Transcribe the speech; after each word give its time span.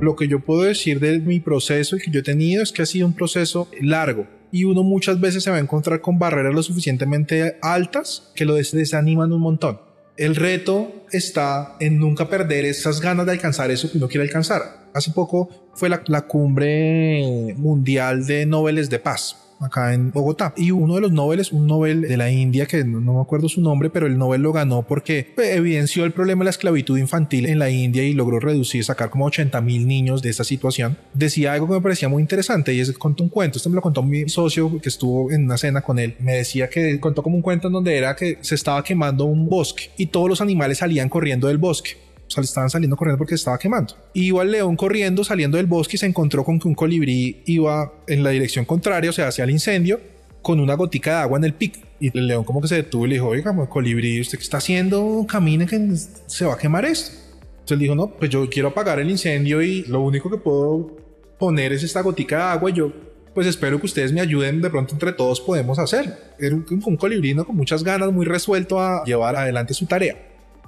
Lo 0.00 0.16
que 0.16 0.28
yo 0.28 0.40
puedo 0.40 0.62
decir 0.62 1.00
de 1.00 1.18
mi 1.20 1.40
proceso 1.40 1.96
y 1.96 2.00
que 2.00 2.10
yo 2.10 2.20
he 2.20 2.22
tenido 2.22 2.62
es 2.62 2.72
que 2.72 2.82
ha 2.82 2.86
sido 2.86 3.06
un 3.06 3.14
proceso 3.14 3.68
largo 3.80 4.26
y 4.50 4.64
uno 4.64 4.82
muchas 4.82 5.20
veces 5.20 5.42
se 5.42 5.50
va 5.50 5.56
a 5.56 5.60
encontrar 5.60 6.00
con 6.00 6.18
barreras 6.18 6.54
lo 6.54 6.62
suficientemente 6.62 7.58
altas 7.60 8.30
que 8.36 8.44
lo 8.44 8.54
desaniman 8.54 9.32
un 9.32 9.40
montón. 9.40 9.80
El 10.16 10.36
reto 10.36 11.06
está 11.10 11.74
en 11.80 11.98
nunca 11.98 12.28
perder 12.28 12.64
esas 12.64 13.00
ganas 13.00 13.26
de 13.26 13.32
alcanzar 13.32 13.72
eso 13.72 13.90
que 13.90 13.98
uno 13.98 14.06
quiere 14.06 14.24
alcanzar. 14.24 14.90
Hace 14.94 15.10
poco 15.10 15.70
fue 15.74 15.88
la, 15.88 16.22
cumbre 16.22 17.52
mundial 17.56 18.24
de 18.26 18.46
Nobeles 18.46 18.90
de 18.90 19.00
Paz 19.00 19.43
acá 19.60 19.94
en 19.94 20.10
Bogotá. 20.10 20.52
Y 20.56 20.70
uno 20.70 20.94
de 20.94 21.00
los 21.00 21.12
Nobel 21.12 21.44
un 21.52 21.66
Nobel 21.66 22.02
de 22.02 22.16
la 22.16 22.30
India, 22.30 22.66
que 22.66 22.84
no, 22.84 23.00
me 23.00 23.20
acuerdo 23.20 23.48
su 23.48 23.60
nombre, 23.60 23.90
pero 23.90 24.06
el 24.06 24.16
Nobel 24.16 24.42
lo 24.42 24.52
ganó 24.52 24.82
porque 24.82 25.32
pues, 25.34 25.56
evidenció 25.56 26.04
el 26.04 26.12
problema 26.12 26.40
de 26.40 26.44
la 26.44 26.50
esclavitud 26.50 26.98
infantil 26.98 27.46
en 27.46 27.58
la 27.58 27.70
India 27.70 28.02
y 28.02 28.12
logró 28.12 28.40
reducir, 28.40 28.84
sacar 28.84 29.10
como 29.10 29.26
80 29.26 29.60
mil 29.60 29.86
niños 29.86 30.22
de 30.22 30.30
esa 30.30 30.44
situación. 30.44 30.96
Decía 31.12 31.52
algo 31.52 31.66
que 31.66 31.74
me 31.74 31.80
parecía 31.80 32.08
muy 32.08 32.22
interesante 32.22 32.72
y 32.72 32.80
es 32.80 32.92
contó 32.92 33.22
un 33.22 33.28
cuento. 33.28 33.58
Este 33.58 33.68
me 33.68 33.74
lo 33.74 33.82
contó 33.82 34.02
mi 34.02 34.28
socio 34.28 34.80
que 34.80 34.88
estuvo 34.88 35.30
en 35.30 35.44
una 35.44 35.56
cena 35.56 35.82
con 35.82 35.98
él. 35.98 36.16
Me 36.20 36.36
decía 36.36 36.68
que 36.68 36.98
contó 37.00 37.22
como 37.22 37.36
un 37.36 37.42
cuento 37.42 37.68
en 37.68 37.74
donde 37.74 37.96
era 37.96 38.14
que 38.16 38.38
se 38.40 38.54
estaba 38.54 38.82
quemando 38.82 39.24
un 39.24 39.48
bosque 39.48 39.90
y 39.96 40.06
todos 40.06 40.28
los 40.28 40.40
animales 40.40 40.78
salían 40.78 41.08
corriendo 41.08 41.48
del 41.48 41.58
bosque 41.58 42.03
le 42.40 42.46
estaban 42.46 42.70
saliendo 42.70 42.96
corriendo 42.96 43.18
porque 43.18 43.32
se 43.32 43.42
estaba 43.42 43.58
quemando. 43.58 43.94
Iba 44.12 44.42
el 44.42 44.50
león 44.50 44.76
corriendo, 44.76 45.24
saliendo 45.24 45.56
del 45.56 45.66
bosque 45.66 45.96
y 45.96 45.98
se 45.98 46.06
encontró 46.06 46.44
con 46.44 46.58
que 46.58 46.68
un 46.68 46.74
colibrí 46.74 47.42
iba 47.46 47.92
en 48.06 48.22
la 48.22 48.30
dirección 48.30 48.64
contraria, 48.64 49.10
o 49.10 49.12
sea, 49.12 49.28
hacia 49.28 49.44
el 49.44 49.50
incendio, 49.50 50.00
con 50.42 50.60
una 50.60 50.74
gotica 50.74 51.10
de 51.10 51.16
agua 51.22 51.38
en 51.38 51.44
el 51.44 51.54
pico. 51.54 51.80
Y 52.00 52.16
el 52.16 52.26
león 52.26 52.44
como 52.44 52.60
que 52.60 52.68
se 52.68 52.76
detuvo 52.76 53.06
y 53.06 53.10
le 53.10 53.14
dijo, 53.14 53.28
oiga, 53.28 53.54
colibrí, 53.68 54.20
¿usted 54.20 54.38
qué 54.38 54.44
está 54.44 54.58
haciendo? 54.58 55.26
Camine 55.28 55.66
que 55.66 55.80
se 56.26 56.44
va 56.44 56.54
a 56.54 56.58
quemar 56.58 56.84
esto. 56.84 57.16
Entonces 57.60 57.78
dijo, 57.78 57.94
no, 57.94 58.08
pues 58.08 58.30
yo 58.30 58.48
quiero 58.50 58.68
apagar 58.68 58.98
el 59.00 59.10
incendio 59.10 59.62
y 59.62 59.84
lo 59.84 60.02
único 60.02 60.30
que 60.30 60.36
puedo 60.36 60.96
poner 61.38 61.72
es 61.72 61.82
esta 61.82 62.02
gotica 62.02 62.36
de 62.36 62.42
agua 62.42 62.70
y 62.70 62.74
yo 62.74 62.92
pues 63.34 63.48
espero 63.48 63.80
que 63.80 63.86
ustedes 63.86 64.12
me 64.12 64.20
ayuden, 64.20 64.62
de 64.62 64.70
pronto 64.70 64.94
entre 64.94 65.12
todos 65.12 65.40
podemos 65.40 65.78
hacer. 65.78 66.34
Era 66.38 66.54
un, 66.54 66.64
un 66.84 66.96
colibrino 66.96 67.44
con 67.44 67.56
muchas 67.56 67.82
ganas, 67.82 68.12
muy 68.12 68.24
resuelto 68.24 68.80
a 68.80 69.02
llevar 69.04 69.34
adelante 69.34 69.74
su 69.74 69.86
tarea. 69.86 70.16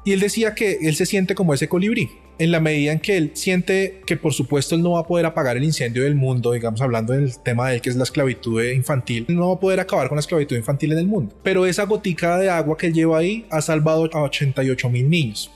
Y 0.06 0.12
él 0.12 0.20
decía 0.20 0.54
que 0.54 0.78
él 0.82 0.94
se 0.94 1.04
siente 1.04 1.34
como 1.34 1.52
ese 1.52 1.68
colibrí, 1.68 2.08
en 2.38 2.52
la 2.52 2.60
medida 2.60 2.92
en 2.92 3.00
que 3.00 3.16
él 3.16 3.32
siente 3.34 4.02
que 4.06 4.16
por 4.16 4.32
supuesto 4.32 4.76
él 4.76 4.82
no 4.82 4.92
va 4.92 5.00
a 5.00 5.06
poder 5.06 5.26
apagar 5.26 5.56
el 5.56 5.64
incendio 5.64 6.04
del 6.04 6.14
mundo, 6.14 6.52
digamos 6.52 6.80
hablando 6.80 7.12
del 7.12 7.36
tema 7.40 7.68
de 7.68 7.74
él 7.74 7.80
que 7.80 7.90
es 7.90 7.96
la 7.96 8.04
esclavitud 8.04 8.62
infantil, 8.62 9.26
no 9.28 9.48
va 9.48 9.54
a 9.54 9.58
poder 9.58 9.80
acabar 9.80 10.06
con 10.06 10.14
la 10.14 10.20
esclavitud 10.20 10.54
infantil 10.54 10.92
en 10.92 10.98
el 10.98 11.08
mundo. 11.08 11.34
Pero 11.42 11.66
esa 11.66 11.86
gotica 11.86 12.38
de 12.38 12.48
agua 12.48 12.76
que 12.76 12.86
él 12.86 12.94
lleva 12.94 13.18
ahí 13.18 13.46
ha 13.50 13.60
salvado 13.60 14.08
a 14.12 14.22
88 14.22 14.88
mil 14.90 15.10
niños. 15.10 15.50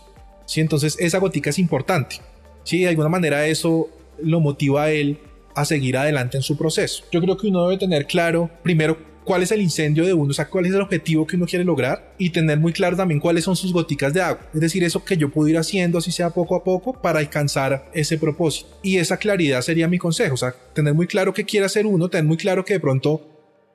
¿Sí? 0.46 0.60
Entonces 0.60 0.96
esa 0.98 1.18
gotica 1.18 1.50
es 1.50 1.60
importante. 1.60 2.16
¿Sí? 2.64 2.80
De 2.80 2.88
alguna 2.88 3.08
manera 3.08 3.46
eso 3.46 3.88
lo 4.20 4.40
motiva 4.40 4.82
a 4.82 4.90
él 4.90 5.20
a 5.54 5.64
seguir 5.64 5.96
adelante 5.96 6.36
en 6.36 6.42
su 6.42 6.58
proceso. 6.58 7.04
Yo 7.12 7.20
creo 7.20 7.36
que 7.36 7.46
uno 7.46 7.68
debe 7.68 7.78
tener 7.78 8.06
claro, 8.08 8.50
primero, 8.64 8.98
cuál 9.24 9.42
es 9.42 9.52
el 9.52 9.60
incendio 9.60 10.04
de 10.04 10.12
uno, 10.12 10.30
o 10.30 10.34
sea, 10.34 10.48
cuál 10.48 10.66
es 10.66 10.74
el 10.74 10.80
objetivo 10.80 11.26
que 11.26 11.36
uno 11.36 11.46
quiere 11.46 11.64
lograr 11.64 12.14
y 12.18 12.30
tener 12.30 12.58
muy 12.58 12.72
claro 12.72 12.96
también 12.96 13.20
cuáles 13.20 13.44
son 13.44 13.56
sus 13.56 13.72
goticas 13.72 14.12
de 14.12 14.20
agua. 14.20 14.46
Es 14.54 14.60
decir, 14.60 14.82
eso 14.84 15.04
que 15.04 15.16
yo 15.16 15.30
puedo 15.30 15.48
ir 15.48 15.58
haciendo, 15.58 15.98
así 15.98 16.10
sea 16.10 16.30
poco 16.30 16.56
a 16.56 16.64
poco, 16.64 16.92
para 16.92 17.18
alcanzar 17.18 17.90
ese 17.94 18.18
propósito. 18.18 18.68
Y 18.82 18.96
esa 18.96 19.16
claridad 19.16 19.62
sería 19.62 19.88
mi 19.88 19.98
consejo, 19.98 20.34
o 20.34 20.38
sea, 20.38 20.54
tener 20.74 20.94
muy 20.94 21.06
claro 21.06 21.34
qué 21.34 21.44
quiere 21.44 21.66
hacer 21.66 21.86
uno, 21.86 22.08
tener 22.08 22.24
muy 22.24 22.36
claro 22.36 22.64
que 22.64 22.74
de 22.74 22.80
pronto 22.80 23.22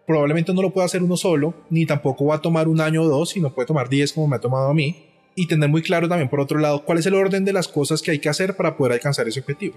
probablemente 0.05 0.53
no 0.53 0.61
lo 0.61 0.71
pueda 0.71 0.85
hacer 0.85 1.01
uno 1.01 1.17
solo, 1.17 1.53
ni 1.69 1.85
tampoco 1.85 2.25
va 2.25 2.35
a 2.35 2.41
tomar 2.41 2.67
un 2.67 2.79
año 2.81 3.03
o 3.03 3.07
dos, 3.07 3.29
sino 3.29 3.53
puede 3.53 3.67
tomar 3.67 3.89
diez 3.89 4.13
como 4.13 4.27
me 4.27 4.35
ha 4.35 4.39
tomado 4.39 4.69
a 4.69 4.73
mí. 4.73 5.03
Y 5.37 5.47
tener 5.47 5.69
muy 5.69 5.81
claro 5.81 6.07
también, 6.07 6.29
por 6.29 6.39
otro 6.39 6.59
lado, 6.59 6.85
cuál 6.85 6.97
es 6.97 7.05
el 7.05 7.13
orden 7.13 7.43
de 7.43 7.51
las 7.51 7.67
cosas 7.67 8.01
que 8.01 8.11
hay 8.11 8.19
que 8.19 8.29
hacer 8.29 8.55
para 8.55 8.77
poder 8.77 8.93
alcanzar 8.93 9.27
ese 9.27 9.41
objetivo. 9.41 9.75